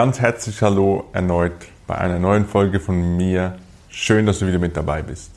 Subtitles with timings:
[0.00, 1.52] Ganz herzliches Hallo erneut
[1.86, 3.58] bei einer neuen Folge von mir.
[3.90, 5.30] Schön, dass du wieder mit dabei bist.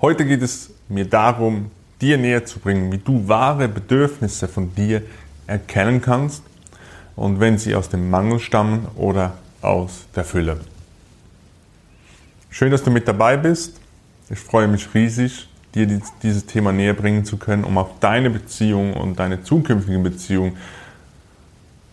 [0.00, 1.70] Heute geht es mir darum,
[2.00, 5.02] dir näher zu bringen, wie du wahre Bedürfnisse von dir
[5.46, 6.42] erkennen kannst
[7.14, 10.58] und wenn sie aus dem Mangel stammen oder aus der Fülle.
[12.50, 13.80] Schön, dass du mit dabei bist.
[14.28, 15.86] Ich freue mich riesig, dir
[16.24, 20.56] dieses Thema näher bringen zu können, um auch deine Beziehung und deine zukünftige Beziehung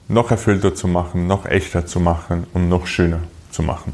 [0.08, 3.20] noch erfüllter zu machen, noch echter zu machen und noch schöner
[3.52, 3.94] zu machen.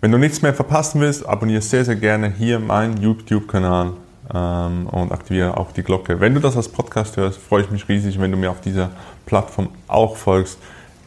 [0.00, 3.94] Wenn du nichts mehr verpassen willst, abonniere sehr, sehr gerne hier meinen YouTube-Kanal
[4.32, 6.20] ähm, und aktiviere auch die Glocke.
[6.20, 8.90] Wenn du das als Podcast hörst, freue ich mich riesig, wenn du mir auf dieser
[9.26, 10.58] Plattform auch folgst.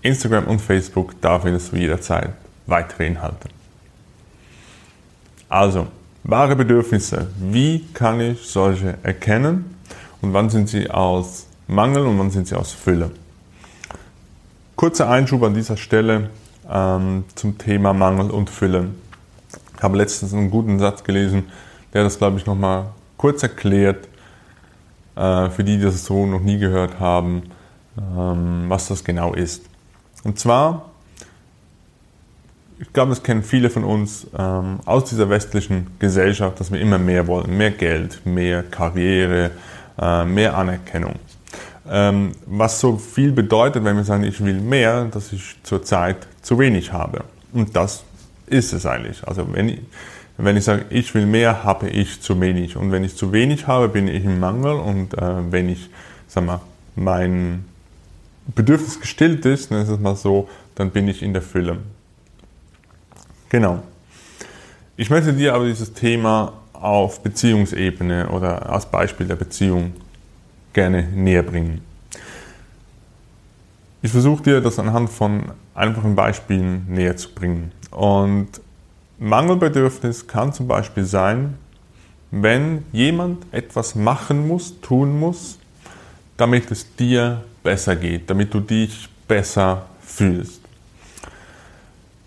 [0.01, 2.31] Instagram und Facebook, da findest du jederzeit
[2.65, 3.47] weitere Inhalte.
[5.47, 5.87] Also,
[6.23, 7.27] wahre Bedürfnisse.
[7.39, 9.75] Wie kann ich solche erkennen
[10.21, 13.11] und wann sind sie aus Mangel und wann sind sie aus Fülle?
[14.75, 16.29] Kurzer Einschub an dieser Stelle
[16.69, 18.89] ähm, zum Thema Mangel und Fülle.
[19.77, 21.45] Ich habe letztens einen guten Satz gelesen,
[21.93, 24.09] der das, glaube ich, nochmal kurz erklärt,
[25.15, 27.43] äh, für die, die das so noch nie gehört haben,
[27.97, 29.63] ähm, was das genau ist.
[30.25, 30.89] Und zwar,
[32.79, 36.97] ich glaube, das kennen viele von uns ähm, aus dieser westlichen Gesellschaft, dass wir immer
[36.97, 37.55] mehr wollen.
[37.55, 39.51] Mehr Geld, mehr Karriere,
[39.97, 41.15] äh, mehr Anerkennung.
[41.89, 46.59] Ähm, was so viel bedeutet, wenn wir sagen, ich will mehr, dass ich zurzeit zu
[46.59, 47.23] wenig habe.
[47.53, 48.03] Und das
[48.47, 49.27] ist es eigentlich.
[49.27, 49.79] Also wenn ich,
[50.37, 52.77] wenn ich sage, ich will mehr, habe ich zu wenig.
[52.77, 54.73] Und wenn ich zu wenig habe, bin ich im Mangel.
[54.73, 55.89] Und äh, wenn ich,
[56.27, 56.61] sag mal,
[56.95, 57.65] mein
[58.47, 61.77] Bedürfnis gestillt ist, dann ist es mal so, dann bin ich in der Fülle.
[63.49, 63.83] Genau.
[64.97, 69.93] Ich möchte dir aber dieses Thema auf Beziehungsebene oder als Beispiel der Beziehung
[70.73, 71.81] gerne näher bringen.
[74.01, 75.43] Ich versuche dir das anhand von
[75.75, 77.71] einfachen Beispielen näher zu bringen.
[77.91, 78.47] Und
[79.19, 81.57] Mangelbedürfnis kann zum Beispiel sein,
[82.31, 85.59] wenn jemand etwas machen muss, tun muss,
[86.37, 90.61] damit es dir besser geht, damit du dich besser fühlst.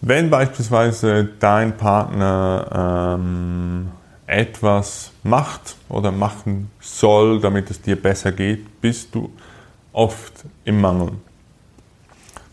[0.01, 3.89] Wenn beispielsweise dein Partner ähm,
[4.27, 9.31] etwas macht oder machen soll, damit es dir besser geht, bist du
[9.93, 10.33] oft
[10.65, 11.13] im Mangel.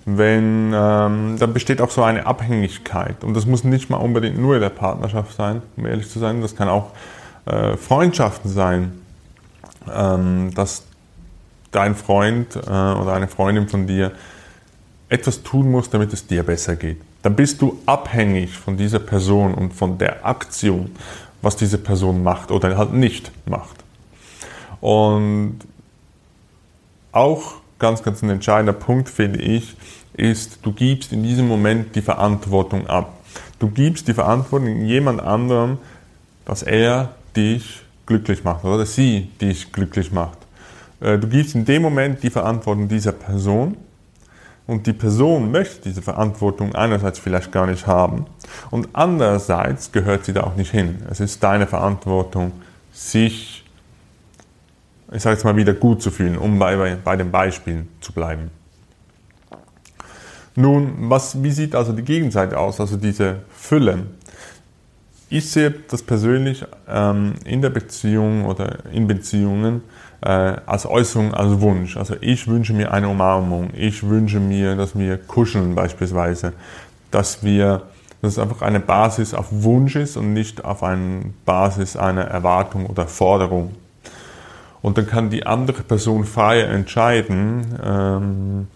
[0.06, 3.24] Wenn, ähm, dann besteht auch so eine Abhängigkeit.
[3.24, 6.42] Und das muss nicht mal unbedingt nur in der Partnerschaft sein, um ehrlich zu sein.
[6.42, 6.92] Das kann auch
[7.46, 9.02] äh, Freundschaften sein,
[9.92, 10.84] ähm, dass
[11.72, 14.12] dein Freund äh, oder eine Freundin von dir
[15.08, 16.98] etwas tun muss, damit es dir besser geht.
[17.22, 20.92] Dann bist du abhängig von dieser Person und von der Aktion
[21.42, 23.78] was diese Person macht oder halt nicht macht.
[24.80, 25.60] Und
[27.12, 29.76] auch ganz, ganz ein entscheidender Punkt, finde ich,
[30.14, 33.14] ist, du gibst in diesem Moment die Verantwortung ab.
[33.60, 35.78] Du gibst die Verantwortung jemand anderem,
[36.46, 40.38] dass er dich glücklich macht oder sie dich glücklich macht.
[41.00, 43.78] Äh, du gibst in dem Moment die Verantwortung dieser Person
[44.72, 48.26] und die Person möchte diese Verantwortung einerseits vielleicht gar nicht haben
[48.70, 51.00] und andererseits gehört sie da auch nicht hin.
[51.10, 52.54] Es ist deine Verantwortung,
[52.94, 53.66] sich,
[55.12, 58.50] ich sage jetzt mal wieder, gut zu fühlen, um bei, bei den Beispielen zu bleiben.
[60.56, 64.06] Nun, was, wie sieht also die Gegenseite aus, also diese Fülle?
[65.34, 69.82] Ich sehe das persönlich ähm, in der Beziehung oder in Beziehungen
[70.20, 71.96] äh, als Äußerung, als Wunsch.
[71.96, 76.52] Also ich wünsche mir eine Umarmung, ich wünsche mir, dass wir kuscheln beispielsweise,
[77.12, 77.84] dass wir,
[78.22, 82.86] dass es einfach eine Basis auf Wunsch ist und nicht auf eine Basis einer Erwartung
[82.88, 83.74] oder Forderung.
[84.82, 88.68] Und dann kann die andere Person frei entscheiden, ähm,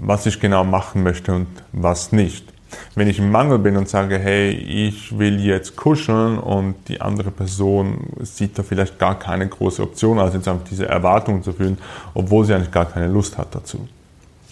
[0.00, 2.50] was ich genau machen möchte und was nicht.
[2.94, 7.30] Wenn ich im Mangel bin und sage, hey, ich will jetzt kuscheln und die andere
[7.30, 11.78] Person sieht da vielleicht gar keine große Option, also jetzt einfach diese Erwartung zu fühlen,
[12.14, 13.88] obwohl sie eigentlich gar keine Lust hat dazu.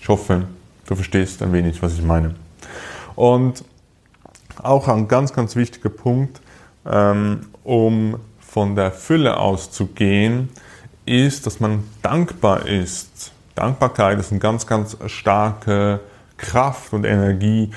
[0.00, 0.44] Ich hoffe,
[0.87, 2.35] du verstehst ein wenig, was ich meine.
[3.15, 3.65] Und
[4.62, 6.41] auch ein ganz, ganz wichtiger Punkt,
[6.87, 10.49] ähm, um von der Fülle auszugehen,
[11.05, 13.32] ist, dass man dankbar ist.
[13.55, 16.00] Dankbarkeit ist eine ganz, ganz starke
[16.37, 17.70] Kraft und Energie,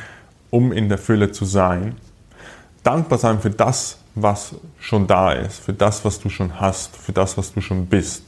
[0.52, 1.96] um in der Fülle zu sein.
[2.84, 7.14] Dankbar sein für das, was schon da ist, für das, was du schon hast, für
[7.14, 8.24] das, was du schon bist.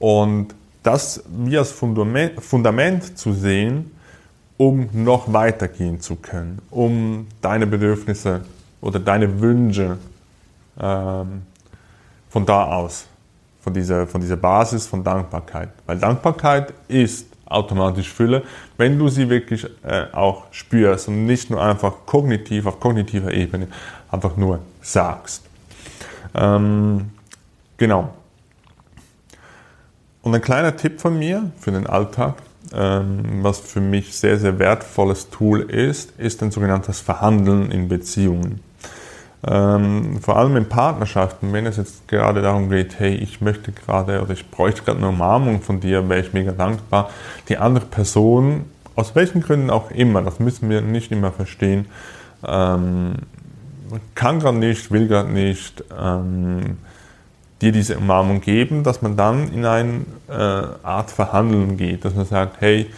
[0.00, 3.92] Und das wie als Fundament, zu sehen,
[4.56, 8.42] um noch weitergehen zu können, um deine Bedürfnisse
[8.80, 9.98] oder deine Wünsche
[10.78, 11.42] ähm,
[12.28, 13.06] von da aus,
[13.60, 15.70] von dieser, von dieser Basis von Dankbarkeit.
[15.86, 18.42] Weil Dankbarkeit ist automatisch Fülle,
[18.76, 23.68] wenn du sie wirklich äh, auch spürst und nicht nur einfach kognitiv, auf kognitiver Ebene,
[24.10, 25.42] einfach nur sagst.
[26.34, 27.10] Ähm,
[27.76, 28.14] genau.
[30.22, 32.34] Und ein kleiner Tipp von mir für den Alltag,
[32.72, 38.60] ähm, was für mich sehr, sehr wertvolles Tool ist, ist ein sogenanntes Verhandeln in Beziehungen.
[39.46, 44.20] Ähm, vor allem in Partnerschaften, wenn es jetzt gerade darum geht, hey, ich möchte gerade
[44.20, 47.10] oder ich bräuchte gerade eine Umarmung von dir, wäre ich mega dankbar.
[47.48, 48.66] Die andere Person,
[48.96, 51.86] aus welchen Gründen auch immer, das müssen wir nicht immer verstehen,
[52.46, 53.14] ähm,
[54.14, 56.76] kann gerade nicht, will gerade nicht, ähm,
[57.60, 62.24] dir diese Umarmung geben, dass man dann in eine äh, Art Verhandeln geht, dass man
[62.24, 62.90] sagt, hey,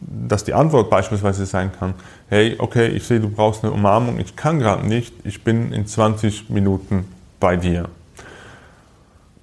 [0.00, 1.94] dass die Antwort beispielsweise sein kann,
[2.28, 5.86] hey, okay, ich sehe, du brauchst eine Umarmung, ich kann gerade nicht, ich bin in
[5.86, 7.06] 20 Minuten
[7.40, 7.88] bei dir.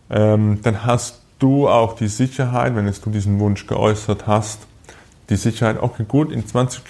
[0.10, 4.68] Ähm, dann hast du auch die Sicherheit, wenn du diesen Wunsch geäußert hast,
[5.30, 6.84] die Sicherheit, okay, gut, in 20,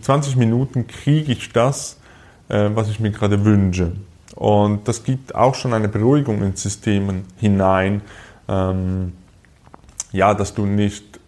[0.00, 1.98] 20 Minuten kriege ich das,
[2.48, 3.92] äh, was ich mir gerade wünsche.
[4.34, 8.02] Und das gibt auch schon eine Beruhigung ins System hinein,
[8.48, 9.12] ähm,
[10.12, 11.20] ja, dass du nicht,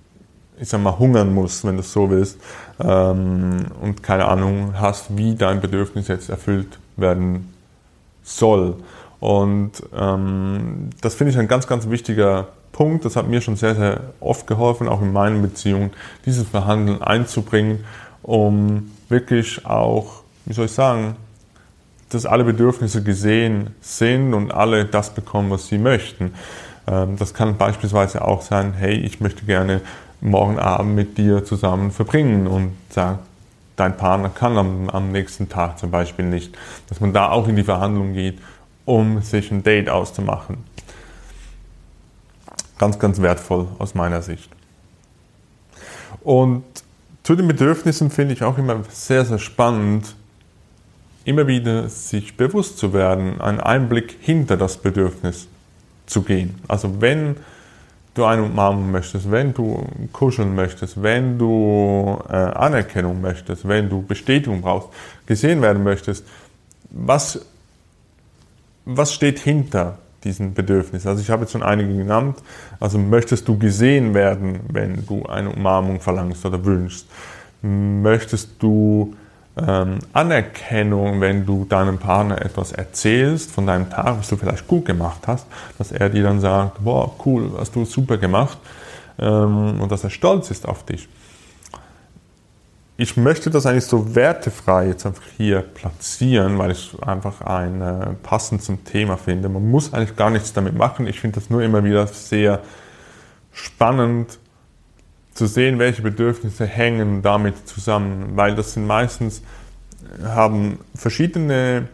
[0.61, 2.39] ich sag mal, hungern musst, wenn du es so willst,
[2.81, 7.53] ähm, und keine Ahnung hast, wie dein Bedürfnis jetzt erfüllt werden
[8.23, 8.77] soll.
[9.21, 13.05] Und ähm, das finde ich ein ganz, ganz wichtiger Punkt.
[13.05, 15.91] Das hat mir schon sehr, sehr oft geholfen, auch in meinen Beziehungen,
[16.25, 17.85] dieses Verhandeln einzubringen,
[18.23, 21.17] um wirklich auch, wie soll ich sagen,
[22.11, 26.35] dass alle Bedürfnisse gesehen sind und alle das bekommen, was sie möchten.
[26.87, 29.81] Ähm, das kann beispielsweise auch sein, hey, ich möchte gerne
[30.21, 33.21] morgen Abend mit dir zusammen verbringen und sagt,
[33.77, 36.57] dein Partner kann am, am nächsten Tag zum Beispiel nicht.
[36.89, 38.39] Dass man da auch in die Verhandlung geht,
[38.85, 40.59] um sich ein Date auszumachen.
[42.79, 44.51] Ganz, ganz wertvoll aus meiner Sicht.
[46.23, 46.65] Und
[47.23, 50.15] zu den Bedürfnissen finde ich auch immer sehr, sehr spannend,
[51.25, 55.47] immer wieder sich bewusst zu werden, einen Einblick hinter das Bedürfnis
[56.07, 56.61] zu gehen.
[56.69, 57.37] Also wenn
[58.19, 64.03] du eine Umarmung möchtest, wenn du kuscheln möchtest, wenn du äh, Anerkennung möchtest, wenn du
[64.03, 64.89] Bestätigung brauchst,
[65.27, 66.27] gesehen werden möchtest,
[66.91, 67.47] was,
[68.85, 71.07] was steht hinter diesen Bedürfnis?
[71.07, 72.39] Also ich habe jetzt schon einige genannt.
[72.81, 77.07] Also möchtest du gesehen werden, wenn du eine Umarmung verlangst oder wünschst?
[77.63, 79.15] Möchtest du
[79.67, 84.85] ähm, Anerkennung, wenn du deinem Partner etwas erzählst von deinem Tag, was du vielleicht gut
[84.85, 85.47] gemacht hast,
[85.79, 88.59] dass er dir dann sagt, boah, cool, hast du super gemacht
[89.19, 91.09] ähm, und dass er stolz ist auf dich.
[93.01, 98.07] Ich möchte das eigentlich so wertefrei jetzt einfach hier platzieren, weil ich einfach ein äh,
[98.25, 99.49] passend zum Thema finde.
[99.49, 101.07] Man muss eigentlich gar nichts damit machen.
[101.07, 102.61] Ich finde das nur immer wieder sehr
[103.53, 104.39] spannend,
[105.39, 109.43] zu sehen, welche Bedürfnisse hängen damit zusammen, weil das sind meistens,
[110.25, 111.87] haben verschiedene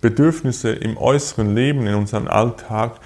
[0.00, 2.96] Bedürfnisse im äußeren Leben, in unserem Alltag,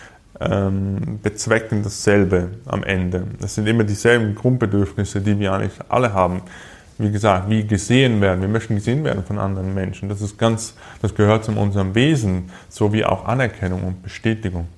[0.41, 3.25] ähm, bezwecken dasselbe am Ende.
[3.39, 6.41] Das sind immer dieselben Grundbedürfnisse, die wir eigentlich alle haben.
[6.97, 8.41] Wie gesagt, wie gesehen werden.
[8.41, 10.09] Wir möchten gesehen werden von anderen Menschen.
[10.09, 14.69] Das ist ganz, das gehört zu unserem Wesen, so wie auch Anerkennung und Bestätigung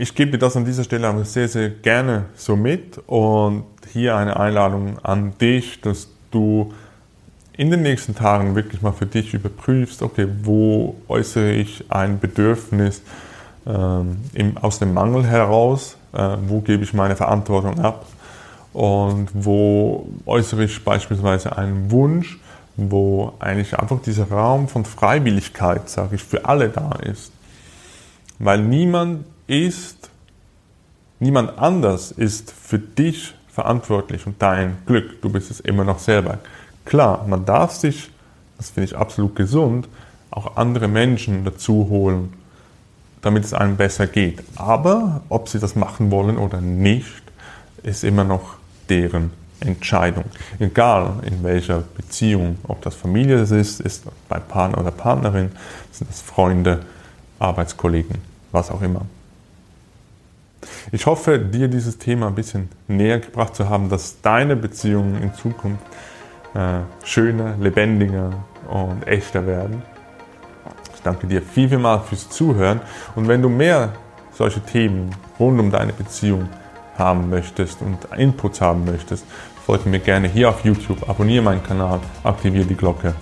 [0.00, 4.40] ich gebe das an dieser Stelle aber sehr, sehr gerne so mit und hier eine
[4.40, 6.72] Einladung an dich, dass du
[7.52, 13.02] in den nächsten Tagen wirklich mal für dich überprüfst, okay, wo äußere ich ein Bedürfnis
[13.66, 18.06] ähm, im, aus dem Mangel heraus, äh, wo gebe ich meine Verantwortung ab
[18.72, 22.40] und wo äußere ich beispielsweise einen Wunsch,
[22.76, 27.32] wo eigentlich einfach dieser Raum von Freiwilligkeit, sage ich, für alle da ist.
[28.38, 30.10] Weil niemand ist,
[31.18, 35.20] niemand anders ist für dich verantwortlich und dein Glück.
[35.22, 36.38] Du bist es immer noch selber.
[36.84, 38.10] Klar, man darf sich,
[38.56, 39.88] das finde ich absolut gesund,
[40.30, 42.32] auch andere Menschen dazu holen,
[43.22, 44.42] damit es einem besser geht.
[44.54, 47.22] Aber ob sie das machen wollen oder nicht,
[47.82, 48.54] ist immer noch
[48.88, 50.24] deren Entscheidung.
[50.60, 55.50] Egal in welcher Beziehung, ob das Familie ist, ist bei Partner oder Partnerin,
[55.90, 56.84] sind das Freunde,
[57.40, 58.16] Arbeitskollegen,
[58.52, 59.06] was auch immer.
[60.92, 65.34] Ich hoffe, dir dieses Thema ein bisschen näher gebracht zu haben, dass deine Beziehungen in
[65.34, 65.82] Zukunft
[66.54, 68.32] äh, schöner, lebendiger
[68.68, 69.82] und echter werden.
[70.94, 72.80] Ich danke dir viel, viel mal fürs Zuhören
[73.14, 73.92] und wenn du mehr
[74.32, 76.48] solche Themen rund um deine Beziehung
[76.96, 79.24] haben möchtest und Inputs haben möchtest,
[79.64, 83.14] folge mir gerne hier auf YouTube, abonniere meinen Kanal, aktiviere die Glocke.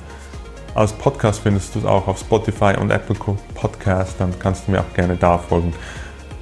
[0.74, 3.16] Als Podcast findest du es auch auf Spotify und Apple
[3.54, 5.72] Podcast, dann kannst du mir auch gerne da folgen.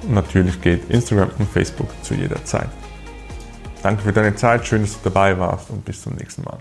[0.03, 2.69] Und natürlich geht Instagram und Facebook zu jeder Zeit.
[3.83, 6.59] Danke für deine Zeit, schön, dass du dabei warst und bis zum nächsten Mal.